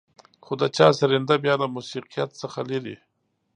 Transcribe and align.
خو 0.45 0.53
د 0.61 0.63
چا 0.75 0.87
سرېنده 0.99 1.35
بيا 1.43 1.53
له 1.61 1.67
موسيقيت 1.75 2.29
څخه 2.41 2.59
لېرې. 2.69 2.95